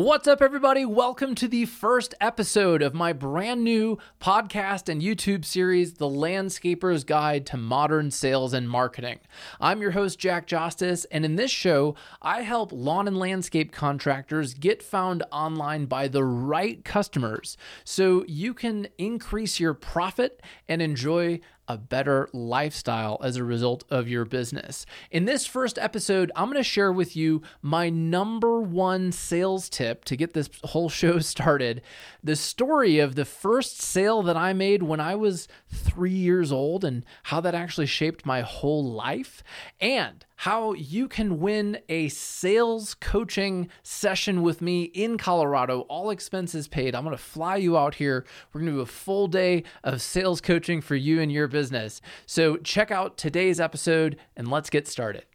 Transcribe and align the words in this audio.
What's 0.00 0.28
up, 0.28 0.40
everybody? 0.40 0.84
Welcome 0.84 1.34
to 1.34 1.48
the 1.48 1.64
first 1.64 2.14
episode 2.20 2.82
of 2.82 2.94
my 2.94 3.12
brand 3.12 3.64
new 3.64 3.98
podcast 4.20 4.88
and 4.88 5.02
YouTube 5.02 5.44
series, 5.44 5.94
The 5.94 6.08
Landscaper's 6.08 7.02
Guide 7.02 7.44
to 7.46 7.56
Modern 7.56 8.12
Sales 8.12 8.52
and 8.52 8.70
Marketing. 8.70 9.18
I'm 9.60 9.80
your 9.82 9.90
host, 9.90 10.16
Jack 10.20 10.46
Justice, 10.46 11.04
and 11.06 11.24
in 11.24 11.34
this 11.34 11.50
show, 11.50 11.96
I 12.22 12.42
help 12.42 12.70
lawn 12.70 13.08
and 13.08 13.18
landscape 13.18 13.72
contractors 13.72 14.54
get 14.54 14.84
found 14.84 15.24
online 15.32 15.86
by 15.86 16.06
the 16.06 16.22
right 16.22 16.84
customers 16.84 17.56
so 17.82 18.24
you 18.28 18.54
can 18.54 18.86
increase 18.98 19.58
your 19.58 19.74
profit 19.74 20.40
and 20.68 20.80
enjoy 20.80 21.40
a 21.68 21.76
better 21.76 22.28
lifestyle 22.32 23.20
as 23.22 23.36
a 23.36 23.44
result 23.44 23.84
of 23.90 24.08
your 24.08 24.24
business. 24.24 24.86
In 25.10 25.26
this 25.26 25.46
first 25.46 25.78
episode, 25.78 26.32
I'm 26.34 26.46
going 26.46 26.56
to 26.56 26.62
share 26.62 26.92
with 26.92 27.14
you 27.14 27.42
my 27.62 27.90
number 27.90 28.60
one 28.60 29.12
sales 29.12 29.68
tip 29.68 30.04
to 30.06 30.16
get 30.16 30.32
this 30.32 30.48
whole 30.64 30.88
show 30.88 31.18
started. 31.20 31.82
The 32.24 32.36
story 32.36 32.98
of 32.98 33.14
the 33.14 33.24
first 33.24 33.80
sale 33.80 34.22
that 34.22 34.36
I 34.36 34.52
made 34.52 34.82
when 34.82 35.00
I 35.00 35.14
was 35.14 35.46
three 35.68 36.10
years 36.10 36.50
old 36.50 36.84
and 36.84 37.04
how 37.24 37.40
that 37.42 37.54
actually 37.54 37.86
shaped 37.86 38.24
my 38.24 38.40
whole 38.40 38.84
life, 38.84 39.42
and 39.80 40.24
how 40.38 40.72
you 40.74 41.08
can 41.08 41.40
win 41.40 41.78
a 41.88 42.08
sales 42.08 42.94
coaching 42.94 43.68
session 43.82 44.40
with 44.40 44.62
me 44.62 44.84
in 44.84 45.18
Colorado, 45.18 45.80
all 45.88 46.10
expenses 46.10 46.68
paid. 46.68 46.94
I'm 46.94 47.02
going 47.02 47.16
to 47.16 47.20
fly 47.22 47.56
you 47.56 47.76
out 47.76 47.96
here. 47.96 48.24
We're 48.52 48.60
going 48.60 48.70
to 48.70 48.76
do 48.76 48.80
a 48.82 48.86
full 48.86 49.26
day 49.26 49.64
of 49.82 50.00
sales 50.00 50.40
coaching 50.40 50.80
for 50.80 50.94
you 50.94 51.20
and 51.20 51.32
your 51.32 51.48
business. 51.48 52.00
So 52.24 52.56
check 52.56 52.92
out 52.92 53.16
today's 53.16 53.58
episode 53.58 54.16
and 54.36 54.48
let's 54.48 54.70
get 54.70 54.86
started. 54.86 55.27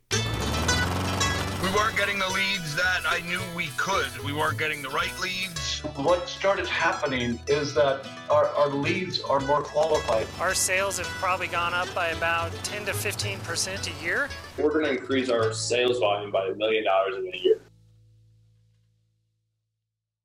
We 1.74 1.80
weren't 1.80 1.98
getting 1.98 2.20
the 2.20 2.30
leads 2.30 2.76
that 2.76 3.02
I 3.04 3.22
knew 3.22 3.42
we 3.56 3.66
could. 3.78 4.20
We 4.24 4.32
weren't 4.32 4.60
getting 4.60 4.84
the 4.84 4.90
right 4.90 5.12
leads. 5.20 5.80
What 5.96 6.30
started 6.30 6.68
happening 6.68 7.40
is 7.48 7.74
that 7.74 8.08
our, 8.30 8.46
our 8.50 8.70
leads 8.70 9.22
are 9.22 9.40
more 9.40 9.64
qualified. 9.64 10.28
Our 10.40 10.54
sales 10.54 11.00
have 11.00 11.08
probably 11.08 11.48
gone 11.48 11.74
up 11.74 11.92
by 11.96 12.10
about 12.10 12.52
10 12.64 12.86
to 12.86 12.92
15% 12.92 13.88
a 13.88 14.04
year. 14.06 14.30
We're 14.60 14.70
going 14.70 14.86
to 14.86 14.92
increase 14.92 15.30
our 15.30 15.52
sales 15.52 15.98
volume 15.98 16.30
by 16.30 16.46
a 16.46 16.54
million 16.54 16.84
dollars 16.84 17.16
in 17.18 17.34
a 17.34 17.38
year. 17.38 17.60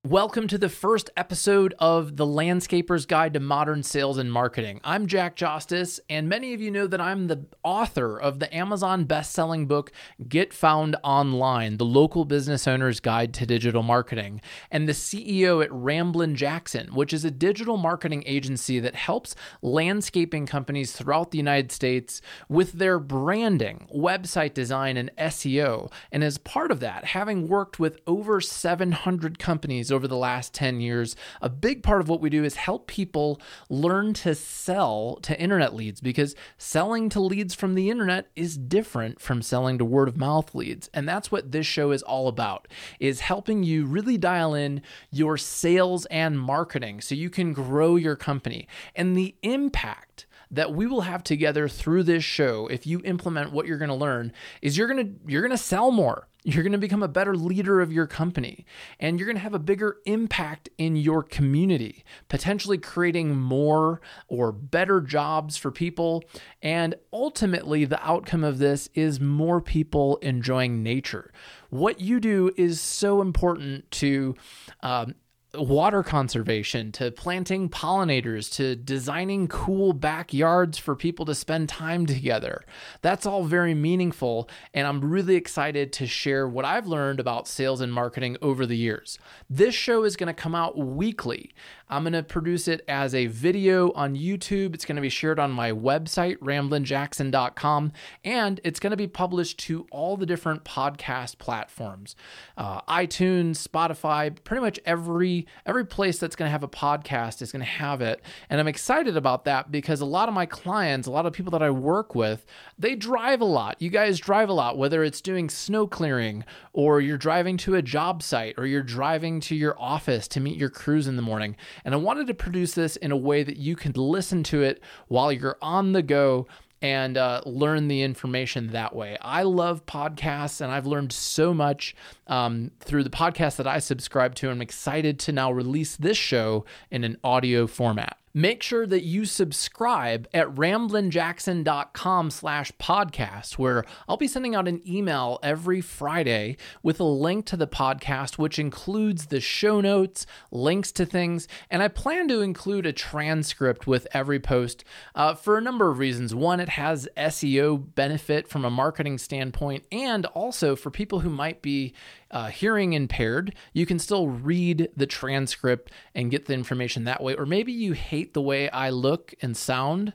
Welcome 0.08 0.48
to 0.48 0.56
the 0.56 0.70
first 0.70 1.10
episode 1.18 1.74
of 1.78 2.16
The 2.16 2.24
Landscaper's 2.24 3.04
Guide 3.04 3.34
to 3.34 3.40
Modern 3.40 3.82
Sales 3.82 4.16
and 4.16 4.32
Marketing. 4.32 4.80
I'm 4.82 5.06
Jack 5.06 5.36
Justice, 5.36 6.00
and 6.08 6.30
many 6.30 6.54
of 6.54 6.62
you 6.62 6.70
know 6.70 6.86
that 6.86 6.98
I'm 6.98 7.26
the 7.26 7.44
author 7.62 8.18
of 8.18 8.38
the 8.38 8.52
Amazon 8.56 9.04
best-selling 9.04 9.66
book 9.66 9.92
Get 10.26 10.54
Found 10.54 10.96
Online: 11.04 11.76
The 11.76 11.84
Local 11.84 12.24
Business 12.24 12.66
Owner's 12.66 13.00
Guide 13.00 13.34
to 13.34 13.44
Digital 13.44 13.82
Marketing, 13.82 14.40
and 14.70 14.88
the 14.88 14.94
CEO 14.94 15.62
at 15.62 15.70
Ramblin' 15.70 16.36
Jackson, 16.36 16.94
which 16.94 17.12
is 17.12 17.26
a 17.26 17.30
digital 17.30 17.76
marketing 17.76 18.22
agency 18.24 18.80
that 18.80 18.94
helps 18.94 19.34
landscaping 19.60 20.46
companies 20.46 20.92
throughout 20.92 21.32
the 21.32 21.38
United 21.38 21.70
States 21.70 22.22
with 22.48 22.72
their 22.72 22.98
branding, 22.98 23.86
website 23.94 24.54
design, 24.54 24.96
and 24.96 25.10
SEO. 25.18 25.92
And 26.10 26.24
as 26.24 26.38
part 26.38 26.70
of 26.70 26.80
that, 26.80 27.04
having 27.04 27.46
worked 27.46 27.78
with 27.78 28.00
over 28.06 28.40
700 28.40 29.38
companies 29.38 29.92
over 29.98 30.06
the 30.06 30.16
last 30.16 30.54
10 30.54 30.80
years, 30.80 31.16
a 31.42 31.48
big 31.48 31.82
part 31.82 32.00
of 32.00 32.08
what 32.08 32.20
we 32.20 32.30
do 32.30 32.44
is 32.44 32.54
help 32.54 32.86
people 32.86 33.40
learn 33.68 34.14
to 34.14 34.32
sell 34.32 35.18
to 35.22 35.38
internet 35.40 35.74
leads 35.74 36.00
because 36.00 36.36
selling 36.56 37.08
to 37.08 37.18
leads 37.18 37.52
from 37.52 37.74
the 37.74 37.90
internet 37.90 38.28
is 38.36 38.56
different 38.56 39.20
from 39.20 39.42
selling 39.42 39.76
to 39.76 39.84
word 39.84 40.06
of 40.06 40.16
mouth 40.16 40.54
leads. 40.54 40.88
And 40.94 41.08
that's 41.08 41.32
what 41.32 41.50
this 41.50 41.66
show 41.66 41.90
is 41.90 42.04
all 42.04 42.28
about 42.28 42.68
is 43.00 43.18
helping 43.18 43.64
you 43.64 43.86
really 43.86 44.16
dial 44.16 44.54
in 44.54 44.82
your 45.10 45.36
sales 45.36 46.06
and 46.06 46.38
marketing 46.38 47.00
so 47.00 47.16
you 47.16 47.28
can 47.28 47.52
grow 47.52 47.96
your 47.96 48.14
company 48.14 48.68
and 48.94 49.16
the 49.16 49.34
impact 49.42 50.26
that 50.48 50.72
we 50.72 50.86
will 50.86 51.00
have 51.00 51.24
together 51.24 51.68
through 51.68 52.04
this 52.04 52.22
show 52.22 52.68
if 52.68 52.86
you 52.86 53.02
implement 53.04 53.52
what 53.52 53.66
you're 53.66 53.78
going 53.78 53.88
to 53.88 53.94
learn 53.94 54.32
is 54.62 54.78
you're 54.78 54.86
going 54.86 55.04
to 55.04 55.30
you're 55.30 55.42
going 55.42 55.50
to 55.50 55.58
sell 55.58 55.90
more 55.90 56.28
you're 56.48 56.62
going 56.62 56.72
to 56.72 56.78
become 56.78 57.02
a 57.02 57.08
better 57.08 57.36
leader 57.36 57.82
of 57.82 57.92
your 57.92 58.06
company 58.06 58.64
and 58.98 59.18
you're 59.18 59.26
going 59.26 59.36
to 59.36 59.42
have 59.42 59.52
a 59.52 59.58
bigger 59.58 59.98
impact 60.06 60.70
in 60.78 60.96
your 60.96 61.22
community, 61.22 62.04
potentially 62.28 62.78
creating 62.78 63.36
more 63.36 64.00
or 64.28 64.50
better 64.50 65.02
jobs 65.02 65.58
for 65.58 65.70
people. 65.70 66.24
And 66.62 66.94
ultimately, 67.12 67.84
the 67.84 68.02
outcome 68.02 68.44
of 68.44 68.56
this 68.56 68.88
is 68.94 69.20
more 69.20 69.60
people 69.60 70.16
enjoying 70.22 70.82
nature. 70.82 71.34
What 71.68 72.00
you 72.00 72.18
do 72.18 72.50
is 72.56 72.80
so 72.80 73.20
important 73.20 73.90
to 73.90 74.34
um, 74.80 75.16
water 75.60 76.02
conservation 76.02 76.92
to 76.92 77.10
planting 77.10 77.68
pollinators 77.68 78.52
to 78.54 78.76
designing 78.76 79.48
cool 79.48 79.92
backyards 79.92 80.78
for 80.78 80.94
people 80.94 81.24
to 81.26 81.34
spend 81.34 81.68
time 81.68 82.06
together. 82.06 82.64
That's 83.02 83.26
all 83.26 83.44
very 83.44 83.74
meaningful, 83.74 84.48
and 84.74 84.86
I'm 84.86 85.00
really 85.00 85.36
excited 85.36 85.92
to 85.94 86.06
share 86.06 86.48
what 86.48 86.64
I've 86.64 86.86
learned 86.86 87.20
about 87.20 87.48
sales 87.48 87.80
and 87.80 87.92
marketing 87.92 88.36
over 88.42 88.66
the 88.66 88.76
years. 88.76 89.18
This 89.48 89.74
show 89.74 90.04
is 90.04 90.16
going 90.16 90.28
to 90.28 90.34
come 90.34 90.54
out 90.54 90.76
weekly. 90.76 91.52
I'm 91.90 92.02
going 92.02 92.12
to 92.12 92.22
produce 92.22 92.68
it 92.68 92.84
as 92.88 93.14
a 93.14 93.26
video 93.26 93.92
on 93.92 94.14
YouTube. 94.14 94.74
It's 94.74 94.84
going 94.84 94.96
to 94.96 95.02
be 95.02 95.08
shared 95.08 95.38
on 95.38 95.50
my 95.50 95.72
website, 95.72 96.38
ramblinjackson.com, 96.38 97.92
and 98.24 98.60
it's 98.64 98.80
going 98.80 98.90
to 98.90 98.96
be 98.96 99.06
published 99.06 99.58
to 99.60 99.86
all 99.90 100.16
the 100.16 100.26
different 100.26 100.64
podcast 100.64 101.38
platforms. 101.38 102.16
Uh, 102.56 102.80
iTunes, 102.82 103.66
Spotify, 103.66 104.36
pretty 104.44 104.60
much 104.60 104.78
every 104.84 105.46
every 105.66 105.84
place 105.84 106.18
that's 106.18 106.36
going 106.36 106.46
to 106.46 106.50
have 106.50 106.62
a 106.62 106.68
podcast 106.68 107.42
is 107.42 107.52
going 107.52 107.60
to 107.60 107.66
have 107.66 108.00
it. 108.00 108.22
And 108.50 108.60
i'm 108.60 108.68
excited 108.68 109.16
about 109.16 109.44
that 109.44 109.70
because 109.70 110.00
a 110.00 110.06
lot 110.06 110.28
of 110.28 110.34
my 110.34 110.46
clients 110.46 111.06
a 111.06 111.10
lot 111.10 111.26
of 111.26 111.32
people 111.32 111.50
that 111.52 111.62
i 111.62 111.70
work 111.70 112.14
with 112.14 112.46
they 112.78 112.94
drive 112.94 113.40
a 113.40 113.44
lot. 113.44 113.80
You 113.80 113.90
guys 113.90 114.18
drive 114.18 114.48
a 114.48 114.52
lot 114.52 114.78
whether 114.78 115.02
it's 115.02 115.20
doing 115.20 115.48
snow 115.48 115.86
clearing 115.86 116.44
or 116.72 117.00
you're 117.00 117.18
driving 117.18 117.56
to 117.58 117.74
a 117.74 117.82
job 117.82 118.22
site 118.22 118.54
or 118.56 118.66
you're 118.66 118.82
driving 118.82 119.40
to 119.40 119.54
your 119.54 119.78
office 119.80 120.28
to 120.28 120.40
meet 120.40 120.56
your 120.56 120.70
crews 120.70 121.06
in 121.06 121.16
the 121.16 121.22
morning 121.22 121.56
and 121.84 121.94
i 121.94 121.96
wanted 121.96 122.26
to 122.26 122.34
produce 122.34 122.74
this 122.74 122.96
in 122.96 123.12
a 123.12 123.16
way 123.16 123.42
that 123.42 123.56
you 123.56 123.76
can 123.76 123.92
listen 123.92 124.42
to 124.42 124.62
it 124.62 124.80
while 125.08 125.32
you're 125.32 125.58
on 125.62 125.92
the 125.92 126.02
go 126.02 126.46
and 126.80 127.16
uh, 127.16 127.40
learn 127.44 127.88
the 127.88 128.02
information 128.02 128.68
that 128.68 128.94
way. 128.94 129.16
I 129.20 129.42
love 129.42 129.84
podcasts 129.86 130.60
and 130.60 130.70
I've 130.70 130.86
learned 130.86 131.12
so 131.12 131.52
much 131.52 131.94
um, 132.26 132.70
through 132.80 133.04
the 133.04 133.10
podcast 133.10 133.56
that 133.56 133.66
I 133.66 133.78
subscribe 133.78 134.34
to. 134.36 134.50
I'm 134.50 134.62
excited 134.62 135.18
to 135.20 135.32
now 135.32 135.50
release 135.50 135.96
this 135.96 136.16
show 136.16 136.64
in 136.90 137.04
an 137.04 137.18
audio 137.24 137.66
format 137.66 138.17
make 138.34 138.62
sure 138.62 138.86
that 138.86 139.02
you 139.02 139.24
subscribe 139.24 140.28
at 140.32 140.46
ramblinjackson.com 140.54 142.30
slash 142.30 142.72
podcast 142.80 143.52
where 143.58 143.84
i'll 144.08 144.16
be 144.16 144.28
sending 144.28 144.54
out 144.54 144.68
an 144.68 144.80
email 144.86 145.38
every 145.42 145.80
friday 145.80 146.56
with 146.82 147.00
a 147.00 147.04
link 147.04 147.46
to 147.46 147.56
the 147.56 147.66
podcast 147.66 148.38
which 148.38 148.58
includes 148.58 149.26
the 149.26 149.40
show 149.40 149.80
notes 149.80 150.26
links 150.50 150.92
to 150.92 151.06
things 151.06 151.48
and 151.70 151.82
i 151.82 151.88
plan 151.88 152.28
to 152.28 152.40
include 152.40 152.86
a 152.86 152.92
transcript 152.92 153.86
with 153.86 154.06
every 154.12 154.40
post 154.40 154.84
uh, 155.14 155.34
for 155.34 155.58
a 155.58 155.60
number 155.60 155.90
of 155.90 155.98
reasons. 155.98 156.34
One 156.34 156.60
it 156.60 156.70
has 156.70 157.08
seo 157.16 157.94
benefit 157.94 158.48
from 158.48 158.64
a 158.64 158.70
marketing 158.70 159.18
standpoint 159.18 159.84
and 159.90 160.26
also 160.26 160.76
for 160.76 160.90
people 160.90 161.20
who 161.20 161.30
might 161.30 161.62
be 161.62 161.94
uh, 162.30 162.48
hearing 162.48 162.92
impaired, 162.92 163.54
you 163.72 163.86
can 163.86 163.98
still 163.98 164.28
read 164.28 164.88
the 164.96 165.06
transcript 165.06 165.90
and 166.14 166.30
get 166.30 166.46
the 166.46 166.54
information 166.54 167.04
that 167.04 167.22
way. 167.22 167.34
Or 167.34 167.46
maybe 167.46 167.72
you 167.72 167.92
hate 167.92 168.34
the 168.34 168.42
way 168.42 168.68
I 168.70 168.90
look 168.90 169.34
and 169.40 169.56
sound. 169.56 170.12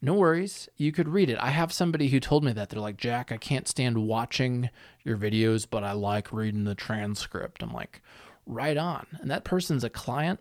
No 0.00 0.14
worries, 0.14 0.68
you 0.76 0.90
could 0.90 1.08
read 1.08 1.30
it. 1.30 1.38
I 1.40 1.50
have 1.50 1.72
somebody 1.72 2.08
who 2.08 2.18
told 2.18 2.42
me 2.42 2.52
that. 2.52 2.70
They're 2.70 2.80
like, 2.80 2.96
Jack, 2.96 3.30
I 3.30 3.36
can't 3.36 3.68
stand 3.68 3.98
watching 3.98 4.68
your 5.04 5.16
videos, 5.16 5.64
but 5.68 5.84
I 5.84 5.92
like 5.92 6.32
reading 6.32 6.64
the 6.64 6.74
transcript. 6.74 7.62
I'm 7.62 7.72
like, 7.72 8.02
right 8.44 8.76
on. 8.76 9.06
And 9.20 9.30
that 9.30 9.44
person's 9.44 9.84
a 9.84 9.90
client. 9.90 10.40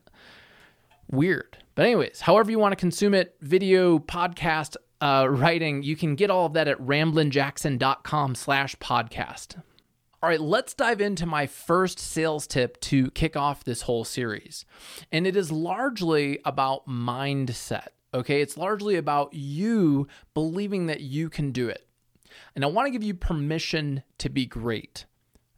Weird. 1.09 1.57
But, 1.75 1.85
anyways, 1.85 2.21
however 2.21 2.49
you 2.49 2.57
want 2.57 2.71
to 2.71 2.77
consume 2.77 3.13
it 3.13 3.35
video, 3.41 3.99
podcast, 3.99 4.77
uh, 4.99 5.27
writing, 5.29 5.83
you 5.83 5.95
can 5.95 6.15
get 6.15 6.31
all 6.31 6.47
of 6.47 6.53
that 6.53 6.67
at 6.67 6.79
ramblinjackson.com 6.79 8.35
slash 8.35 8.75
podcast. 8.77 9.61
All 10.23 10.29
right, 10.29 10.39
let's 10.39 10.75
dive 10.75 11.01
into 11.01 11.25
my 11.25 11.47
first 11.47 11.97
sales 11.97 12.45
tip 12.45 12.79
to 12.81 13.09
kick 13.11 13.35
off 13.35 13.63
this 13.63 13.81
whole 13.81 14.03
series. 14.03 14.65
And 15.11 15.25
it 15.25 15.35
is 15.35 15.51
largely 15.51 16.39
about 16.45 16.87
mindset. 16.87 17.87
Okay, 18.13 18.39
it's 18.39 18.55
largely 18.55 18.97
about 18.97 19.33
you 19.33 20.07
believing 20.35 20.85
that 20.85 21.01
you 21.01 21.31
can 21.31 21.51
do 21.51 21.69
it. 21.69 21.87
And 22.55 22.63
I 22.63 22.67
want 22.67 22.85
to 22.85 22.91
give 22.91 23.01
you 23.01 23.15
permission 23.15 24.03
to 24.19 24.29
be 24.29 24.45
great. 24.45 25.05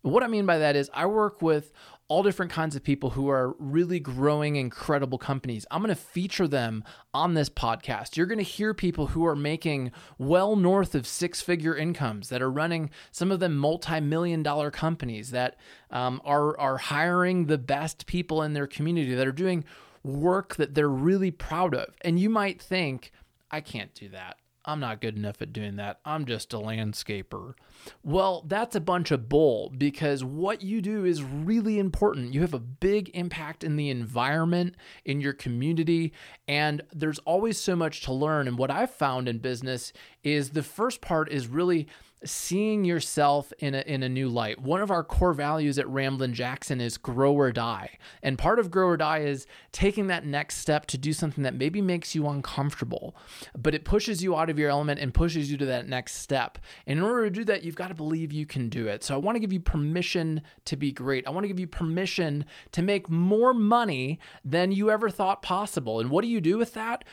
What 0.01 0.23
I 0.23 0.27
mean 0.27 0.45
by 0.45 0.59
that 0.59 0.77
is, 0.77 0.89
I 0.93 1.07
work 1.07 1.41
with 1.41 1.73
all 2.07 2.23
different 2.23 2.51
kinds 2.51 2.75
of 2.75 2.83
people 2.83 3.11
who 3.11 3.29
are 3.29 3.55
really 3.57 3.99
growing 3.99 4.55
incredible 4.55 5.17
companies. 5.17 5.65
I'm 5.71 5.81
going 5.81 5.95
to 5.95 5.99
feature 5.99 6.47
them 6.47 6.83
on 7.13 7.33
this 7.33 7.49
podcast. 7.49 8.17
You're 8.17 8.27
going 8.27 8.37
to 8.37 8.43
hear 8.43 8.73
people 8.73 9.07
who 9.07 9.25
are 9.25 9.35
making 9.35 9.91
well 10.17 10.55
north 10.55 10.95
of 10.95 11.07
six 11.07 11.41
figure 11.41 11.75
incomes 11.75 12.29
that 12.29 12.41
are 12.41 12.51
running 12.51 12.89
some 13.11 13.31
of 13.31 13.39
them 13.39 13.57
multi 13.57 13.99
million 13.99 14.43
dollar 14.43 14.69
companies 14.69 15.31
that 15.31 15.57
um, 15.91 16.21
are, 16.25 16.59
are 16.59 16.77
hiring 16.77 17.45
the 17.45 17.57
best 17.57 18.05
people 18.05 18.41
in 18.41 18.53
their 18.53 18.67
community 18.67 19.15
that 19.15 19.27
are 19.27 19.31
doing 19.31 19.63
work 20.03 20.55
that 20.55 20.75
they're 20.75 20.89
really 20.89 21.31
proud 21.31 21.73
of. 21.73 21.95
And 22.01 22.19
you 22.19 22.29
might 22.29 22.61
think, 22.61 23.11
I 23.49 23.61
can't 23.61 23.93
do 23.93 24.09
that. 24.09 24.37
I'm 24.65 24.79
not 24.79 25.01
good 25.01 25.17
enough 25.17 25.41
at 25.41 25.51
doing 25.51 25.75
that. 25.75 25.99
I'm 26.05 26.25
just 26.25 26.53
a 26.53 26.57
landscaper. 26.57 27.53
Well, 28.01 28.45
that's 28.47 28.75
a 28.75 28.81
bunch 28.81 29.11
of 29.11 29.27
bull 29.27 29.73
because 29.77 30.23
what 30.23 30.61
you 30.61 30.81
do 30.81 31.03
is 31.03 31.21
really 31.21 31.79
important. 31.79 32.33
You 32.33 32.41
have 32.41 32.53
a 32.53 32.59
big 32.59 33.11
impact 33.13 33.63
in 33.63 33.75
the 33.75 33.89
environment, 33.89 34.75
in 35.03 35.19
your 35.19 35.33
community, 35.33 36.13
and 36.47 36.81
there's 36.93 37.19
always 37.19 37.57
so 37.57 37.75
much 37.75 38.01
to 38.01 38.13
learn. 38.13 38.47
And 38.47 38.57
what 38.57 38.71
I've 38.71 38.93
found 38.93 39.27
in 39.27 39.39
business 39.39 39.91
is 40.23 40.51
the 40.51 40.63
first 40.63 41.01
part 41.01 41.29
is 41.29 41.47
really 41.47 41.87
seeing 42.25 42.85
yourself 42.85 43.51
in 43.59 43.75
a, 43.75 43.81
in 43.81 44.03
a 44.03 44.09
new 44.09 44.29
light. 44.29 44.59
One 44.59 44.81
of 44.81 44.91
our 44.91 45.03
core 45.03 45.33
values 45.33 45.77
at 45.77 45.87
Ramblin' 45.87 46.33
Jackson 46.33 46.79
is 46.81 46.97
grow 46.97 47.33
or 47.33 47.51
die. 47.51 47.97
And 48.21 48.37
part 48.37 48.59
of 48.59 48.71
grow 48.71 48.87
or 48.87 48.97
die 48.97 49.19
is 49.19 49.45
taking 49.71 50.07
that 50.07 50.25
next 50.25 50.57
step 50.57 50.85
to 50.87 50.97
do 50.97 51.13
something 51.13 51.43
that 51.43 51.55
maybe 51.55 51.81
makes 51.81 52.15
you 52.15 52.27
uncomfortable, 52.27 53.15
but 53.57 53.75
it 53.75 53.85
pushes 53.85 54.23
you 54.23 54.35
out 54.35 54.49
of 54.49 54.59
your 54.59 54.69
element 54.69 54.99
and 54.99 55.13
pushes 55.13 55.51
you 55.51 55.57
to 55.57 55.65
that 55.65 55.87
next 55.87 56.15
step. 56.15 56.57
And 56.87 56.99
in 56.99 57.05
order 57.05 57.25
to 57.25 57.31
do 57.31 57.43
that, 57.45 57.63
you've 57.63 57.75
got 57.75 57.89
to 57.89 57.95
believe 57.95 58.31
you 58.31 58.45
can 58.45 58.69
do 58.69 58.87
it. 58.87 59.03
So 59.03 59.13
I 59.13 59.17
want 59.17 59.35
to 59.35 59.39
give 59.39 59.53
you 59.53 59.59
permission 59.59 60.41
to 60.65 60.75
be 60.75 60.91
great. 60.91 61.27
I 61.27 61.31
want 61.31 61.43
to 61.43 61.49
give 61.49 61.59
you 61.59 61.67
permission 61.67 62.45
to 62.71 62.81
make 62.81 63.09
more 63.09 63.53
money 63.53 64.19
than 64.43 64.71
you 64.71 64.89
ever 64.89 65.09
thought 65.09 65.41
possible. 65.41 65.99
And 65.99 66.09
what 66.09 66.21
do 66.21 66.27
you 66.27 66.41
do 66.41 66.57
with 66.57 66.73
that? 66.73 67.03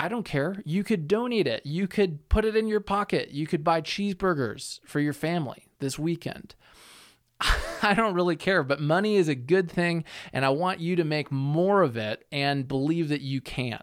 I 0.00 0.08
don't 0.08 0.24
care. 0.24 0.62
You 0.64 0.82
could 0.82 1.06
donate 1.06 1.46
it. 1.46 1.66
You 1.66 1.86
could 1.86 2.26
put 2.30 2.46
it 2.46 2.56
in 2.56 2.66
your 2.66 2.80
pocket. 2.80 3.32
You 3.32 3.46
could 3.46 3.62
buy 3.62 3.82
cheeseburgers 3.82 4.80
for 4.86 4.98
your 4.98 5.12
family 5.12 5.66
this 5.78 5.98
weekend. 5.98 6.54
I 7.82 7.92
don't 7.92 8.14
really 8.14 8.36
care, 8.36 8.62
but 8.62 8.80
money 8.80 9.16
is 9.16 9.28
a 9.28 9.34
good 9.34 9.70
thing, 9.70 10.04
and 10.32 10.42
I 10.42 10.48
want 10.48 10.80
you 10.80 10.96
to 10.96 11.04
make 11.04 11.30
more 11.30 11.82
of 11.82 11.98
it 11.98 12.24
and 12.32 12.66
believe 12.66 13.10
that 13.10 13.20
you 13.20 13.42
can. 13.42 13.82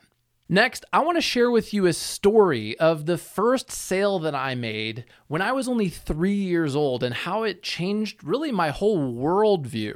Next, 0.49 0.85
I 0.91 1.01
want 1.01 1.17
to 1.17 1.21
share 1.21 1.51
with 1.51 1.71
you 1.71 1.85
a 1.85 1.93
story 1.93 2.75
of 2.79 3.05
the 3.05 3.19
first 3.19 3.69
sale 3.69 4.17
that 4.19 4.33
I 4.33 4.55
made 4.55 5.05
when 5.27 5.43
I 5.43 5.51
was 5.51 5.67
only 5.67 5.89
three 5.89 6.33
years 6.33 6.75
old 6.75 7.03
and 7.03 7.13
how 7.13 7.43
it 7.43 7.61
changed 7.61 8.23
really 8.23 8.51
my 8.51 8.69
whole 8.69 9.13
worldview. 9.13 9.95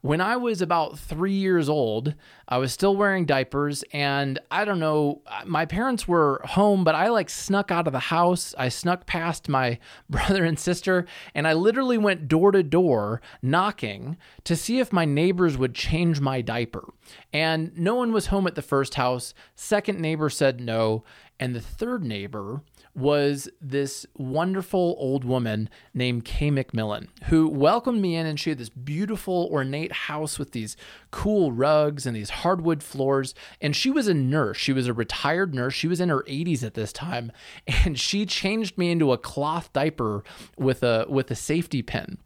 When 0.00 0.20
I 0.20 0.36
was 0.36 0.62
about 0.62 0.98
three 0.98 1.34
years 1.34 1.68
old, 1.68 2.14
I 2.48 2.58
was 2.58 2.72
still 2.72 2.96
wearing 2.96 3.26
diapers, 3.26 3.84
and 3.92 4.38
I 4.50 4.64
don't 4.64 4.80
know, 4.80 5.22
my 5.44 5.66
parents 5.66 6.08
were 6.08 6.40
home, 6.44 6.84
but 6.84 6.94
I 6.94 7.08
like 7.08 7.30
snuck 7.30 7.70
out 7.70 7.86
of 7.86 7.92
the 7.92 7.98
house. 7.98 8.54
I 8.58 8.68
snuck 8.68 9.06
past 9.06 9.48
my 9.48 9.78
brother 10.10 10.44
and 10.44 10.58
sister, 10.58 11.06
and 11.34 11.46
I 11.46 11.52
literally 11.52 11.98
went 11.98 12.28
door 12.28 12.52
to 12.52 12.62
door 12.62 13.20
knocking 13.42 14.16
to 14.44 14.56
see 14.56 14.78
if 14.80 14.92
my 14.92 15.04
neighbors 15.04 15.58
would 15.58 15.74
change 15.74 16.20
my 16.20 16.40
diaper. 16.40 16.84
And 17.32 17.76
no 17.76 17.94
one 17.94 18.12
was 18.12 18.26
home 18.26 18.46
at 18.46 18.54
the 18.54 18.62
first 18.62 18.94
house. 18.94 19.34
Second 19.54 20.00
neighbor 20.00 20.30
said 20.30 20.60
no. 20.60 21.04
And 21.40 21.54
the 21.54 21.60
third 21.60 22.04
neighbor 22.04 22.60
was 22.94 23.48
this 23.62 24.04
wonderful 24.14 24.94
old 24.98 25.24
woman 25.24 25.70
named 25.94 26.26
Kay 26.26 26.50
McMillan, 26.50 27.08
who 27.24 27.48
welcomed 27.48 28.02
me 28.02 28.14
in 28.14 28.26
and 28.26 28.38
she 28.38 28.50
had 28.50 28.58
this 28.58 28.68
beautiful 28.68 29.48
ornate 29.50 29.92
house 29.92 30.38
with 30.38 30.52
these 30.52 30.76
cool 31.10 31.50
rugs 31.50 32.04
and 32.04 32.14
these 32.14 32.28
hardwood 32.28 32.82
floors. 32.82 33.34
And 33.58 33.74
she 33.74 33.90
was 33.90 34.06
a 34.06 34.12
nurse. 34.12 34.58
She 34.58 34.74
was 34.74 34.86
a 34.86 34.92
retired 34.92 35.54
nurse. 35.54 35.72
She 35.72 35.88
was 35.88 35.98
in 35.98 36.10
her 36.10 36.24
80s 36.24 36.62
at 36.62 36.74
this 36.74 36.92
time. 36.92 37.32
And 37.84 37.98
she 37.98 38.26
changed 38.26 38.76
me 38.76 38.90
into 38.90 39.10
a 39.12 39.16
cloth 39.16 39.72
diaper 39.72 40.22
with 40.58 40.82
a 40.82 41.06
with 41.08 41.30
a 41.30 41.34
safety 41.34 41.80
pin. 41.80 42.18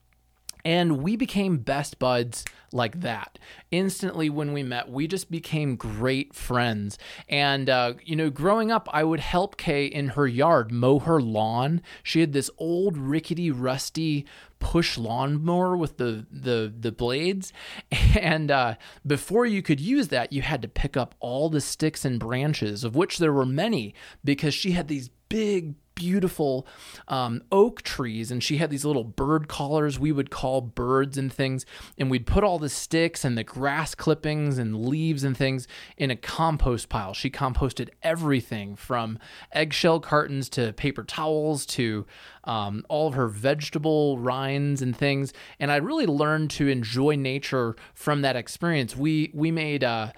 And 0.65 1.03
we 1.03 1.17
became 1.17 1.59
best 1.59 1.99
buds 1.99 2.45
like 2.73 3.01
that. 3.01 3.39
Instantly, 3.71 4.31
when 4.31 4.53
we 4.53 4.63
met, 4.63 4.91
we 4.91 5.07
just 5.07 5.31
became 5.31 5.77
great 5.77 6.35
friends. 6.35 6.99
And, 7.29 7.71
uh, 7.71 7.95
you 8.03 8.17
know, 8.17 8.31
growing 8.31 8.71
up, 8.73 8.89
I 8.93 9.05
would 9.05 9.21
help 9.21 9.57
Kay 9.57 9.87
in 9.87 10.09
her 10.09 10.27
yard 10.27 10.73
mow 10.73 10.99
her 11.01 11.21
lawn. 11.21 11.83
She 12.03 12.21
had 12.21 12.33
this 12.33 12.51
old, 12.59 12.97
rickety, 12.97 13.51
rusty 13.51 14.27
push 14.61 14.97
lawnmower 14.97 15.77
with 15.77 15.99
the 15.99 16.25
the 16.31 16.73
the 16.81 16.91
blades 16.91 17.53
and 18.19 18.51
uh, 18.51 18.75
before 19.07 19.45
you 19.45 19.61
could 19.61 19.79
use 19.79 20.09
that 20.09 20.33
you 20.33 20.41
had 20.41 20.63
to 20.63 20.69
pick 20.69 20.97
up 20.97 21.15
all 21.21 21.51
the 21.51 21.61
sticks 21.61 22.03
and 22.03 22.19
branches 22.19 22.83
of 22.83 22.97
which 22.97 23.19
there 23.19 23.33
were 23.33 23.45
many 23.45 23.95
because 24.25 24.55
she 24.55 24.71
had 24.71 24.89
these 24.89 25.11
big 25.29 25.75
beautiful 25.95 26.67
um, 27.09 27.43
oak 27.53 27.83
trees 27.83 28.31
and 28.31 28.43
she 28.43 28.57
had 28.59 28.71
these 28.71 28.85
little 28.85 29.05
bird 29.05 29.49
collars 29.49 29.99
we 29.99 30.13
would 30.13 30.31
call 30.31 30.61
birds 30.61 31.17
and 31.17 31.33
things 31.33 31.65
and 31.99 32.11
we'd 32.11 32.27
put 32.27 32.45
all 32.45 32.59
the 32.59 32.69
sticks 32.69 33.25
and 33.25 33.39
the 33.39 33.45
grass 33.45 33.95
clippings 33.95 34.59
and 34.59 34.87
leaves 34.87 35.25
and 35.25 35.37
things 35.37 35.67
in 35.97 36.11
a 36.11 36.17
compost 36.17 36.89
pile. 36.89 37.15
She 37.15 37.31
composted 37.31 37.91
everything 38.03 38.77
from 38.77 39.19
eggshell 39.53 40.01
cartons 40.01 40.49
to 40.51 40.73
paper 40.73 41.05
towels 41.05 41.67
to 41.67 42.07
um, 42.45 42.85
all 42.89 43.09
of 43.09 43.15
her 43.15 43.29
vegetable 43.29 44.19
rinds 44.19 44.83
and 44.83 44.95
things 44.95 45.33
and 45.59 45.73
i 45.73 45.77
really 45.77 46.07
learned 46.07 46.51
to 46.51 46.69
enjoy 46.69 47.17
nature 47.17 47.75
from 47.95 48.23
that 48.23 48.37
experience. 48.37 48.97
We 48.97 49.31
we 49.35 49.51
made 49.51 49.85
uh, 49.85 50.13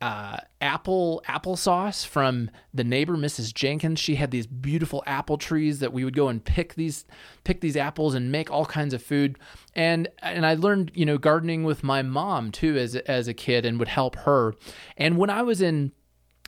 uh, 0.00 0.38
apple 0.60 1.22
applesauce 1.26 2.06
from 2.06 2.50
the 2.72 2.84
neighbor 2.84 3.16
Mrs. 3.16 3.52
Jenkins. 3.52 3.98
She 3.98 4.14
had 4.14 4.30
these 4.30 4.46
beautiful 4.46 5.02
apple 5.06 5.38
trees 5.38 5.80
that 5.80 5.92
we 5.92 6.04
would 6.04 6.14
go 6.14 6.28
and 6.28 6.44
pick 6.44 6.74
these 6.74 7.04
pick 7.44 7.60
these 7.60 7.76
apples 7.76 8.14
and 8.14 8.30
make 8.30 8.50
all 8.50 8.66
kinds 8.66 8.94
of 8.94 9.02
food. 9.02 9.38
And 9.74 10.08
and 10.20 10.46
I 10.46 10.54
learned 10.54 10.92
you 10.94 11.04
know 11.04 11.18
gardening 11.18 11.64
with 11.64 11.82
my 11.82 12.02
mom 12.02 12.52
too 12.52 12.76
as 12.76 12.94
as 12.94 13.26
a 13.26 13.34
kid 13.34 13.66
and 13.66 13.78
would 13.78 13.88
help 13.88 14.16
her. 14.16 14.54
And 14.96 15.18
when 15.18 15.30
I 15.30 15.42
was 15.42 15.60
in 15.60 15.92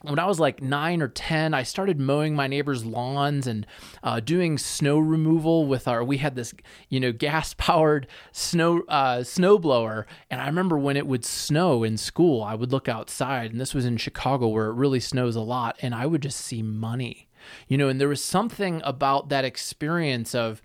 when 0.02 0.18
I 0.18 0.26
was 0.26 0.40
like 0.40 0.62
nine 0.62 1.02
or 1.02 1.08
10, 1.08 1.52
I 1.52 1.62
started 1.62 2.00
mowing 2.00 2.34
my 2.34 2.46
neighbor's 2.46 2.86
lawns 2.86 3.46
and 3.46 3.66
uh, 4.02 4.20
doing 4.20 4.56
snow 4.56 4.98
removal 4.98 5.66
with 5.66 5.86
our, 5.86 6.02
we 6.02 6.16
had 6.16 6.36
this, 6.36 6.54
you 6.88 6.98
know, 6.98 7.12
gas 7.12 7.54
powered 7.58 8.06
snow, 8.32 8.82
uh, 8.88 9.22
snow 9.22 9.58
blower. 9.58 10.06
And 10.30 10.40
I 10.40 10.46
remember 10.46 10.78
when 10.78 10.96
it 10.96 11.06
would 11.06 11.24
snow 11.24 11.84
in 11.84 11.98
school, 11.98 12.42
I 12.42 12.54
would 12.54 12.72
look 12.72 12.88
outside 12.88 13.52
and 13.52 13.60
this 13.60 13.74
was 13.74 13.84
in 13.84 13.98
Chicago 13.98 14.48
where 14.48 14.68
it 14.68 14.74
really 14.74 15.00
snows 15.00 15.36
a 15.36 15.42
lot. 15.42 15.76
And 15.82 15.94
I 15.94 16.06
would 16.06 16.22
just 16.22 16.40
see 16.40 16.62
money, 16.62 17.28
you 17.68 17.76
know, 17.76 17.88
and 17.88 18.00
there 18.00 18.08
was 18.08 18.24
something 18.24 18.80
about 18.84 19.28
that 19.28 19.44
experience 19.44 20.34
of 20.34 20.62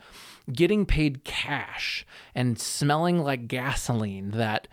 getting 0.52 0.86
paid 0.86 1.26
cash 1.26 2.06
and 2.34 2.58
smelling 2.58 3.20
like 3.20 3.48
gasoline 3.50 4.32
that, 4.32 4.68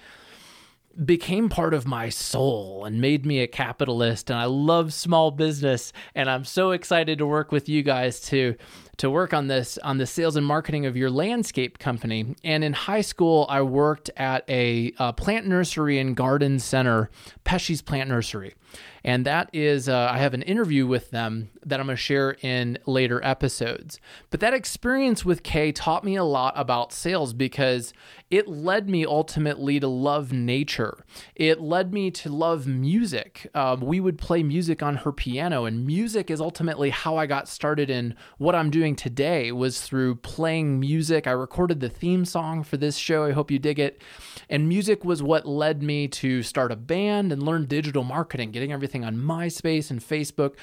became 1.05 1.49
part 1.49 1.75
of 1.75 1.87
my 1.87 2.09
soul 2.09 2.85
and 2.85 3.01
made 3.01 3.25
me 3.25 3.41
a 3.41 3.47
capitalist 3.47 4.31
and 4.31 4.39
I 4.39 4.45
love 4.45 4.93
small 4.93 5.31
business 5.31 5.93
and 6.15 6.29
I'm 6.29 6.45
so 6.45 6.73
excited 6.73 7.19
to 7.19 7.27
work 7.27 7.51
with 7.51 7.69
you 7.69 7.83
guys 7.83 8.21
to 8.23 8.57
to 8.99 9.11
work 9.11 9.33
on 9.33 9.47
this 9.47 9.79
on 9.79 9.99
the 9.99 10.07
sales 10.07 10.37
and 10.37 10.47
marketing 10.47 10.85
of 10.87 10.97
your 10.97 11.11
landscape 11.11 11.79
company. 11.79 12.37
And 12.45 12.63
in 12.63 12.73
high 12.73 13.01
school 13.01 13.47
I 13.49 13.63
worked 13.63 14.11
at 14.17 14.49
a, 14.49 14.93
a 14.99 15.13
plant 15.13 15.47
nursery 15.47 15.99
and 15.99 16.15
garden 16.15 16.59
center 16.59 17.11
Pesce's 17.45 17.83
Plant 17.83 18.09
Nursery 18.09 18.55
and 19.05 19.27
that 19.27 19.51
is 19.53 19.89
uh, 19.89 20.09
I 20.13 20.19
have 20.19 20.35
an 20.35 20.43
interview 20.43 20.87
with 20.87 21.11
them 21.11 21.51
that 21.65 21.81
I'm 21.81 21.87
going 21.87 21.97
to 21.97 22.03
share 22.03 22.37
in 22.43 22.79
later 22.87 23.21
episodes. 23.25 24.01
But 24.31 24.41
that 24.41 24.55
experience 24.55 25.25
with 25.25 25.43
Kay 25.43 25.73
taught 25.73 26.05
me 26.05 26.17
a 26.17 26.25
lot 26.25 26.55
about 26.57 26.93
sales 26.93 27.33
because 27.33 27.93
it 28.31 28.49
led 28.49 28.89
me 28.89 29.05
ultimately 29.05 29.79
to 29.79 29.87
love 29.87 30.33
nature. 30.33 31.05
It 31.35 31.61
led 31.61 31.93
me 31.93 32.11
to 32.13 32.31
love 32.31 32.67
music. 32.67 33.51
Um, 33.55 33.81
we 33.83 34.01
would 34.01 34.19
play 34.19 34.43
music 34.43 34.83
on 34.83 34.97
her 34.97 35.13
piano, 35.13 35.65
and 35.67 35.87
music 35.87 36.31
is 36.31 36.41
ultimately 36.41 36.91
how 36.91 37.17
I 37.17 37.27
got 37.27 37.49
started 37.49 37.91
in 37.91 38.15
what 38.39 38.55
I'm 38.55 38.71
doing 38.71 38.97
today. 38.97 39.53
Was 39.53 39.83
through 39.83 40.17
playing 40.17 40.81
music. 40.81 41.27
I 41.27 41.33
recorded 41.33 41.81
the 41.81 41.89
theme 41.89 42.25
song 42.25 42.63
for 42.63 42.77
this 42.77 42.97
show. 42.97 43.25
I 43.25 43.33
hope 43.33 43.51
you 43.51 43.59
dig 43.59 43.79
it. 43.79 44.01
And 44.49 44.69
music 44.69 45.05
was 45.05 45.23
what 45.23 45.47
led 45.47 45.83
me 45.83 46.09
to 46.09 46.43
start 46.43 46.73
a 46.73 46.77
band 46.77 47.33
and 47.33 47.43
learn 47.43 47.67
digital 47.67 48.05
marketing, 48.05 48.51
getting 48.51 48.73
everything 48.73 48.92
on 49.01 49.17
MySpace 49.17 49.91
and 49.91 50.01
Facebook. 50.01 50.55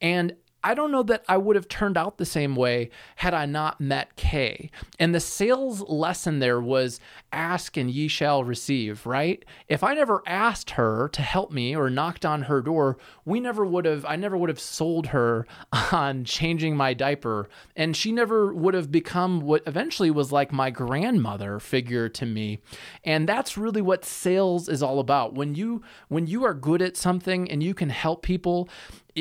And 0.00 0.34
I 0.64 0.74
don't 0.74 0.90
know 0.90 1.04
that 1.04 1.24
I 1.28 1.36
would 1.36 1.54
have 1.54 1.68
turned 1.68 1.96
out 1.96 2.18
the 2.18 2.26
same 2.26 2.56
way 2.56 2.90
had 3.16 3.32
I 3.32 3.46
not 3.46 3.80
met 3.80 4.16
Kay. 4.16 4.70
And 4.98 5.14
the 5.14 5.20
sales 5.20 5.82
lesson 5.82 6.40
there 6.40 6.60
was 6.60 6.98
ask 7.32 7.76
and 7.76 7.88
ye 7.90 8.08
shall 8.08 8.42
receive, 8.42 9.06
right? 9.06 9.44
If 9.68 9.84
I 9.84 9.94
never 9.94 10.22
asked 10.26 10.70
her 10.70 11.08
to 11.10 11.22
help 11.22 11.52
me 11.52 11.76
or 11.76 11.90
knocked 11.90 12.26
on 12.26 12.42
her 12.42 12.60
door, 12.60 12.98
we 13.24 13.38
never 13.38 13.64
would 13.64 13.84
have, 13.84 14.04
I 14.04 14.16
never 14.16 14.36
would 14.36 14.48
have 14.48 14.58
sold 14.58 15.08
her 15.08 15.46
on 15.92 16.24
changing 16.24 16.76
my 16.76 16.92
diaper. 16.92 17.48
And 17.76 17.96
she 17.96 18.10
never 18.10 18.52
would 18.52 18.74
have 18.74 18.90
become 18.90 19.40
what 19.40 19.62
eventually 19.66 20.10
was 20.10 20.32
like 20.32 20.50
my 20.50 20.70
grandmother 20.70 21.60
figure 21.60 22.08
to 22.08 22.26
me. 22.26 22.60
And 23.04 23.28
that's 23.28 23.56
really 23.56 23.82
what 23.82 24.04
sales 24.04 24.68
is 24.68 24.82
all 24.82 24.98
about. 24.98 25.34
When 25.34 25.54
you, 25.54 25.82
when 26.08 26.26
you 26.26 26.44
are 26.44 26.54
good 26.54 26.82
at 26.82 26.96
something 26.96 27.48
and 27.48 27.62
you 27.62 27.74
can 27.74 27.90
help 27.90 28.22
people, 28.22 28.68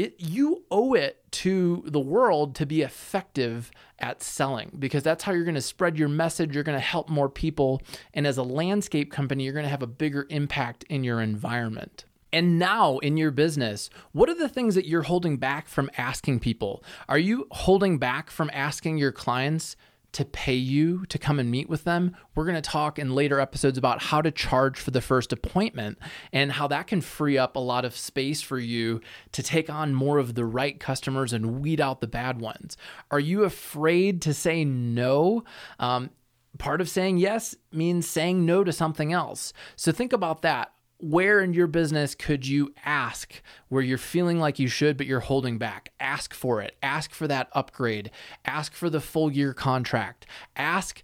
it 0.04 0.16
you 0.18 0.64
owe 0.72 0.94
it 0.94 1.24
to 1.32 1.84
the 1.86 2.00
world 2.00 2.56
to 2.56 2.66
be 2.66 2.82
effective 2.82 3.72
at 4.00 4.22
selling 4.22 4.72
because 4.78 5.04
that's 5.04 5.24
how 5.24 5.32
you're 5.32 5.44
going 5.44 5.56
to 5.56 5.62
spread 5.62 5.98
your 5.98 6.10
message 6.10 6.54
you're 6.54 6.64
going 6.64 6.78
to 6.78 6.80
help 6.80 7.10
more 7.10 7.30
people 7.30 7.82
and 8.14 8.28
as 8.28 8.38
a 8.38 8.44
landscape 8.44 9.12
company 9.12 9.44
you're 9.44 9.54
going 9.54 9.64
to 9.64 9.70
have 9.70 9.84
a 9.84 9.88
bigger 9.88 10.28
impact 10.30 10.84
in 10.90 11.04
your 11.04 11.22
environment 11.22 12.06
and 12.34 12.60
now 12.60 12.98
in 12.98 13.16
your 13.16 13.32
business, 13.32 13.90
what 14.12 14.30
are 14.30 14.36
the 14.36 14.50
things 14.50 14.76
that 14.76 14.86
you're 14.86 15.04
holding 15.04 15.38
back 15.38 15.68
from 15.68 15.90
asking 15.98 16.42
people? 16.42 16.84
Are 17.08 17.18
you 17.18 17.48
holding 17.52 18.00
back 18.00 18.30
from 18.30 18.52
asking 18.54 18.98
your 18.98 19.14
clients 19.14 19.78
to 20.14 20.26
pay 20.26 20.56
you 20.56 21.06
to 21.08 21.18
come 21.18 21.40
and 21.40 21.52
meet 21.52 21.70
with 21.70 21.84
them. 21.84 22.16
We're 22.34 22.46
going 22.46 22.56
to 22.56 22.62
talk 22.62 22.98
in 22.98 23.14
later 23.14 23.40
episodes 23.40 23.78
about 23.78 24.02
how 24.02 24.22
to 24.22 24.32
charge 24.32 24.80
for 24.80 24.92
the 24.92 25.02
first 25.02 25.32
appointment 25.32 26.00
and 26.32 26.52
how 26.52 26.68
that 26.68 26.88
can 26.88 27.02
free 27.02 27.38
up 27.38 27.56
a 27.56 27.60
lot 27.60 27.86
of 27.86 27.96
space 27.96 28.42
for 28.42 28.58
you 28.58 29.02
to 29.34 29.44
take 29.44 29.70
on 29.70 29.94
more 29.94 30.18
of 30.18 30.36
the 30.36 30.46
right 30.46 30.80
customers 30.80 31.34
and 31.34 31.62
weed 31.62 31.82
out 31.82 32.02
the 32.02 32.08
bad 32.08 32.40
ones. 32.40 32.78
Are 33.12 33.20
you 33.20 33.44
afraid 33.44 34.22
to 34.24 34.34
say 34.34 34.66
no? 34.66 35.44
Um, 35.80 36.12
part 36.58 36.82
of 36.82 36.90
saying 36.90 37.18
yes 37.18 37.56
means 37.72 38.08
saying 38.08 38.46
no 38.46 38.64
to 38.64 38.72
something 38.72 39.14
else. 39.14 39.54
So 39.76 39.92
think 39.92 40.14
about 40.14 40.42
that 40.42 40.72
where 41.00 41.42
in 41.42 41.54
your 41.54 41.68
business 41.68 42.16
could 42.16 42.48
you 42.48 42.74
ask 42.86 43.42
where 43.70 43.82
you're 43.82 43.98
feeling 43.98 44.40
like 44.40 44.60
you 44.60 44.68
should, 44.68 44.98
but 44.98 45.06
you're 45.06 45.20
holding 45.20 45.58
back? 45.58 45.94
Ask 46.00 46.34
for 46.34 46.62
it. 46.62 46.76
Ask 46.82 47.14
for 47.14 47.28
that 47.28 47.50
upgrade. 47.54 48.12
Ask 48.46 48.74
for 48.74 48.90
the 48.90 49.02
full 49.02 49.32
year 49.32 49.54
contract. 49.54 50.26
Ask 50.56 51.04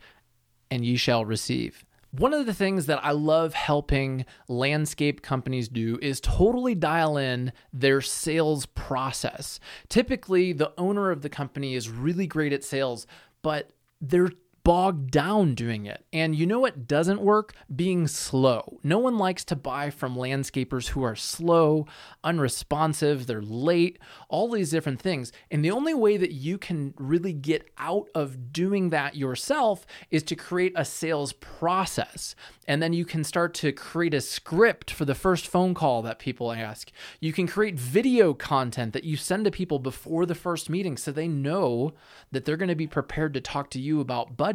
and 0.71 0.83
ye 0.83 0.95
shall 0.95 1.25
receive. 1.25 1.85
One 2.11 2.33
of 2.33 2.45
the 2.45 2.53
things 2.53 2.85
that 2.85 3.03
I 3.03 3.11
love 3.11 3.55
helping 3.55 4.25
landscape 4.47 5.23
companies 5.23 5.67
do 5.67 5.97
is 5.99 6.19
totally 6.19 6.75
dial 6.75 7.17
in 7.17 7.51
their 7.71 8.01
sales 8.01 8.67
process. 8.67 9.59
Typically, 9.89 10.53
the 10.53 10.73
owner 10.77 11.09
of 11.09 11.23
the 11.23 11.29
company 11.29 11.73
is 11.73 11.89
really 11.89 12.27
great 12.27 12.53
at 12.53 12.63
sales, 12.63 13.07
but 13.41 13.71
they're 13.99 14.29
bogged 14.63 15.11
down 15.11 15.55
doing 15.55 15.85
it. 15.85 16.05
And 16.13 16.35
you 16.35 16.45
know 16.45 16.59
what 16.59 16.87
doesn't 16.87 17.21
work? 17.21 17.53
Being 17.73 18.07
slow. 18.07 18.79
No 18.81 18.97
one 18.97 19.17
likes 19.17 19.43
to 19.45 19.55
buy 19.55 19.89
from 19.89 20.15
landscapers 20.15 20.89
who 20.89 21.03
are 21.03 21.15
slow, 21.15 21.85
unresponsive, 22.23 23.27
they're 23.27 23.41
late, 23.41 23.99
all 24.29 24.49
these 24.49 24.71
different 24.71 25.01
things. 25.01 25.33
And 25.51 25.63
the 25.63 25.71
only 25.71 25.93
way 25.93 26.15
that 26.15 26.31
you 26.31 26.57
can 26.57 26.93
really 26.97 27.33
get 27.33 27.69
out 27.77 28.07
of 28.15 28.53
doing 28.53 28.89
that 28.91 29.15
yourself 29.15 29.85
is 30.09 30.23
to 30.23 30.35
create 30.35 30.73
a 30.75 30.85
sales 30.85 31.33
process. 31.33 32.35
And 32.65 32.81
then 32.81 32.93
you 32.93 33.03
can 33.03 33.25
start 33.25 33.53
to 33.55 33.73
create 33.73 34.13
a 34.13 34.21
script 34.21 34.91
for 34.91 35.03
the 35.03 35.15
first 35.15 35.47
phone 35.47 35.73
call 35.73 36.01
that 36.03 36.19
people 36.19 36.53
ask. 36.53 36.89
You 37.19 37.33
can 37.33 37.47
create 37.47 37.75
video 37.75 38.33
content 38.33 38.93
that 38.93 39.03
you 39.03 39.17
send 39.17 39.43
to 39.43 39.51
people 39.51 39.79
before 39.79 40.25
the 40.25 40.35
first 40.35 40.69
meeting 40.69 40.95
so 40.95 41.11
they 41.11 41.27
know 41.27 41.93
that 42.31 42.45
they're 42.45 42.55
going 42.55 42.69
to 42.69 42.75
be 42.75 42.87
prepared 42.87 43.33
to 43.33 43.41
talk 43.41 43.69
to 43.71 43.81
you 43.81 43.99
about 43.99 44.37
budget 44.37 44.52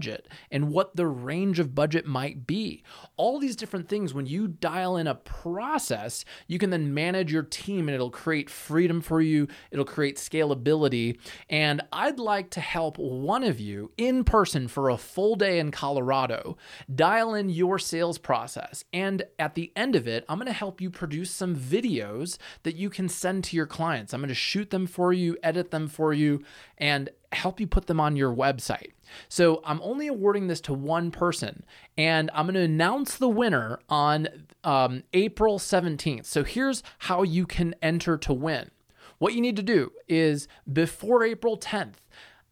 and 0.50 0.71
what 0.71 0.97
the 0.97 1.07
range 1.07 1.59
of 1.59 1.75
budget 1.75 2.07
might 2.07 2.47
be. 2.47 2.83
All 3.17 3.38
these 3.38 3.57
different 3.57 3.88
things, 3.88 4.14
when 4.14 4.26
you 4.26 4.49
dial 4.49 4.97
in 4.97 5.07
a 5.07 5.14
process, 5.14 6.25
you 6.47 6.59
can 6.59 6.71
then 6.71 6.95
manage 6.95 7.33
your 7.33 7.43
team 7.43 7.88
and 7.88 7.95
it'll 7.95 8.11
create 8.11 8.50
freedom 8.50 9.00
for 9.00 9.21
you, 9.21 9.49
it'll 9.71 9.85
create 9.85 10.17
scalability. 10.17 11.19
And 11.49 11.83
I'd 11.93 12.19
like 12.19 12.50
to 12.50 12.61
help 12.61 12.99
one 12.99 13.45
of 13.45 13.61
you 13.61 13.93
in 13.97 14.25
person 14.25 14.69
for 14.69 14.90
a 14.90 14.97
full 14.97 15.37
day 15.37 15.59
in 15.59 15.71
Colorado 15.71 16.57
dial 16.95 17.35
in 17.35 17.49
your 17.49 17.78
sales 17.78 17.99
sales 17.99 18.19
process. 18.19 18.85
And 18.93 19.25
at 19.38 19.55
the 19.55 19.73
end 19.76 19.97
of 19.97 20.07
it, 20.07 20.25
I'm 20.28 20.38
going 20.38 20.47
to 20.47 20.52
help 20.52 20.81
you 20.81 20.88
produce 20.88 21.31
some 21.31 21.57
videos 21.57 22.38
that 22.62 22.76
you 22.76 22.90
can 22.90 23.09
send 23.09 23.45
to 23.45 23.57
your 23.57 23.67
clients. 23.67 24.14
I'm 24.14 24.21
going 24.21 24.28
to 24.28 24.35
shoot 24.35 24.71
them 24.71 24.87
for 24.87 25.12
you, 25.12 25.37
edit 25.43 25.71
them 25.71 25.88
for 25.88 26.12
you, 26.12 26.43
and 26.78 27.11
help 27.33 27.61
you 27.61 27.67
put 27.67 27.87
them 27.87 28.00
on 28.00 28.17
your 28.17 28.35
website. 28.35 28.93
So 29.29 29.61
I'm 29.65 29.81
only 29.83 30.07
awarding 30.07 30.47
this 30.47 30.61
to 30.62 30.75
one 30.75 31.11
person, 31.11 31.65
and 31.97 32.31
I'm 32.35 32.47
going 32.47 32.55
to 32.55 32.61
announce 32.61 33.17
the 33.17 33.29
winner 33.29 33.81
on 33.88 34.29
um, 34.65 35.03
April 35.12 35.59
17th. 35.59 36.27
So 36.27 36.45
here's 36.45 36.83
how 36.99 37.23
you 37.23 37.47
can 37.47 37.75
enter 37.83 38.17
to 38.19 38.33
win. 38.33 38.71
What 39.19 39.35
you 39.35 39.41
need 39.41 39.57
to 39.57 39.62
do 39.62 39.93
is 40.09 40.47
before 40.71 41.25
April 41.25 41.59
10th, 41.59 41.95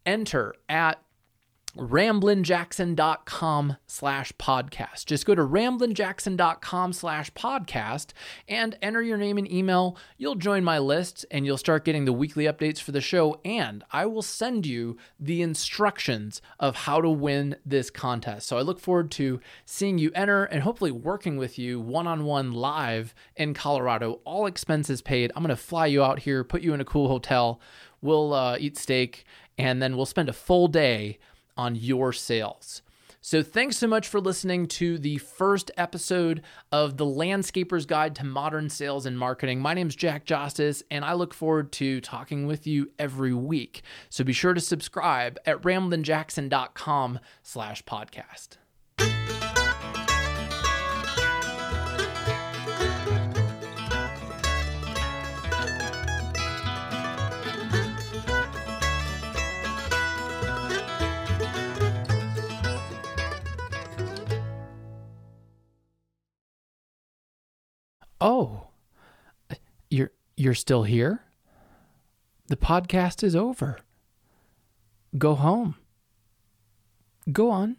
enter 0.05 0.55
at 0.69 1.01
ramblinjackson.com 1.77 3.77
slash 3.87 4.33
podcast. 4.39 5.07
Just 5.07 5.27
go 5.27 5.35
to 5.35 5.43
ramblinjackson.com 5.43 6.93
slash 6.93 7.33
podcast 7.33 8.11
and 8.49 8.77
enter 8.83 9.03
your 9.03 9.17
name 9.17 9.39
and 9.39 9.51
email. 9.51 9.97
You'll 10.17 10.35
join 10.35 10.65
my 10.65 10.79
list 10.79 11.25
and 11.31 11.47
you'll 11.47 11.59
start 11.59 11.85
getting 11.85 12.05
the 12.05 12.13
weekly 12.13 12.45
updates 12.45 12.81
for 12.81 12.93
the 12.93 13.01
show. 13.01 13.41
And 13.45 13.85
I 13.93 14.07
will 14.07 14.23
send 14.23 14.67
you 14.67 14.97
the 15.21 15.43
instructions 15.43 16.41
of 16.59 16.77
how 16.77 17.01
to 17.01 17.11
win 17.11 17.57
this 17.65 17.91
contest. 17.91 18.49
So 18.49 18.59
I 18.59 18.63
look 18.63 18.81
forward 18.81 19.11
to 19.13 19.41
seeing 19.65 19.99
you 19.99 20.11
enter 20.15 20.45
and 20.45 20.63
hopefully 20.63 20.93
working 20.93 21.37
with 21.37 21.59
you 21.59 21.81
one 21.81 22.07
on 22.07 22.25
one 22.25 22.53
live 22.53 23.15
in 23.37 23.55
Colorado, 23.55 24.21
all 24.25 24.47
expenses 24.47 25.03
paid. 25.03 25.33
I'm 25.35 25.43
going 25.43 25.51
to 25.51 25.57
fly 25.57 25.87
you 25.87 26.03
out 26.03 26.21
here, 26.21 26.45
put 26.45 26.63
you 26.63 26.75
in 26.75 26.81
a 26.81 26.85
cool 26.85 27.09
hotel. 27.09 27.61
We'll 28.01 28.33
uh, 28.33 28.57
eat 28.59 28.77
steak 28.77 29.25
and 29.59 29.83
then 29.83 29.97
we'll 29.97 30.07
spend 30.07 30.29
a 30.29 30.35
full 30.35 30.69
day 30.69 31.19
on 31.57 31.75
your 31.75 32.13
sales. 32.13 32.83
So, 33.21 33.43
thanks 33.43 33.77
so 33.77 33.89
much 33.89 34.07
for 34.07 34.21
listening 34.21 34.69
to 34.69 34.99
the 34.99 35.19
first 35.19 35.73
episode 35.77 36.43
of 36.71 36.97
the 36.97 37.05
Landscaper's 37.05 37.85
Guide 37.85 38.15
to 38.15 38.25
Modern 38.25 38.71
Sales 38.71 39.05
and 39.05 39.19
Marketing. 39.19 39.59
My 39.59 39.75
name 39.75 39.89
is 39.89 39.97
Jack 39.97 40.27
Justice, 40.27 40.85
and 40.93 41.05
I 41.05 41.15
look 41.15 41.35
forward 41.35 41.73
to 41.73 42.01
talking 42.01 42.47
with 42.47 42.69
you 42.69 42.93
every 43.01 43.35
week. 43.35 43.83
So, 44.11 44.23
be 44.23 44.33
sure 44.33 44.55
to 44.55 44.61
subscribe 44.61 45.41
at 45.45 45.63
ramblinjackson.com 45.63 47.19
slash 47.43 47.83
podcast. 47.83 48.59
Oh, 68.21 68.69
you're 69.91 70.13
you're 70.37 70.55
still 70.55 70.85
here? 70.85 71.23
The 72.49 72.57
podcast 72.57 73.23
is 73.23 73.35
over. 73.35 73.79
Go 75.19 75.35
home. 75.35 75.77
Go 77.33 77.51
on. 77.51 77.77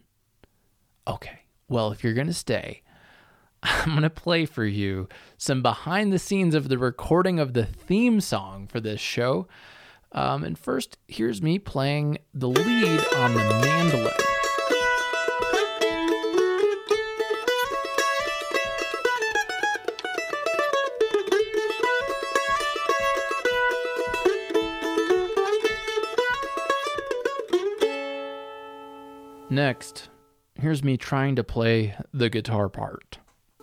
Okay. 1.06 1.40
Well, 1.68 1.90
if 1.90 2.04
you're 2.04 2.14
going 2.14 2.26
to 2.26 2.34
stay, 2.34 2.82
I'm 3.62 3.90
going 3.90 4.02
to 4.02 4.10
play 4.10 4.44
for 4.44 4.64
you 4.64 5.08
some 5.36 5.62
behind 5.62 6.12
the 6.12 6.18
scenes 6.18 6.54
of 6.54 6.68
the 6.68 6.78
recording 6.78 7.38
of 7.38 7.54
the 7.54 7.64
theme 7.64 8.20
song 8.20 8.66
for 8.66 8.80
this 8.80 9.00
show. 9.00 9.48
Um, 10.12 10.44
and 10.44 10.58
first, 10.58 10.98
here's 11.06 11.42
me 11.42 11.58
playing 11.58 12.18
the 12.34 12.48
lead 12.48 13.14
on 13.14 13.34
the 13.34 13.60
mandolin. 13.62 14.27
Next, 29.68 30.08
here's 30.54 30.82
me 30.82 30.96
trying 30.96 31.36
to 31.36 31.44
play 31.44 31.94
the 32.10 32.30
guitar 32.30 32.70
part. 32.70 33.18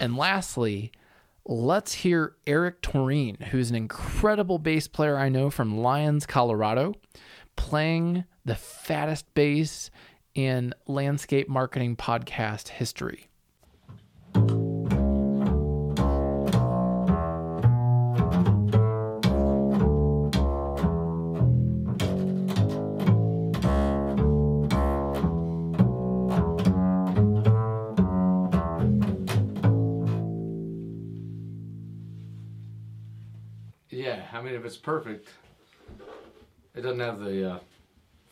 and 0.00 0.16
lastly, 0.16 0.90
let's 1.44 1.92
hear 1.92 2.34
Eric 2.48 2.82
Toreen, 2.82 3.40
who's 3.44 3.70
an 3.70 3.76
incredible 3.76 4.58
bass 4.58 4.88
player 4.88 5.16
I 5.16 5.28
know 5.28 5.50
from 5.50 5.78
Lyons, 5.78 6.26
Colorado. 6.26 6.94
playing 7.54 8.24
the 8.44 8.56
fattest 8.56 9.32
bass 9.34 9.90
in 10.34 10.74
landscape 10.86 11.48
marketing 11.48 11.96
podcast 11.96 12.68
history. 12.68 13.30
Yeah, 33.90 34.22
I 34.32 34.40
mean, 34.40 34.54
if 34.54 34.64
it's 34.64 34.76
perfect, 34.76 35.28
it 36.74 36.82
doesn't 36.82 37.00
have 37.00 37.20
the 37.20 37.54
uh, 37.54 37.58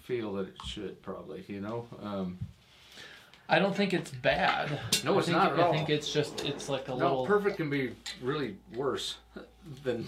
feel 0.08 0.32
that 0.32 0.48
it 0.48 0.54
should, 0.64 1.02
probably, 1.02 1.44
you 1.48 1.60
know? 1.60 1.86
Um, 2.02 2.38
I 3.46 3.58
don't 3.58 3.76
think 3.76 3.92
it's 3.92 4.10
bad. 4.10 4.80
No, 5.04 5.14
I 5.14 5.18
it's 5.18 5.26
think, 5.26 5.36
not 5.38 5.52
at 5.52 5.58
I 5.60 5.62
all. 5.64 5.72
think 5.72 5.90
it's 5.90 6.10
just 6.10 6.46
it's 6.46 6.70
like 6.70 6.88
a 6.88 6.92
no, 6.92 6.96
little 6.96 7.26
perfect 7.26 7.58
can 7.58 7.68
be 7.68 7.94
really 8.22 8.56
worse 8.74 9.16
than 9.84 10.06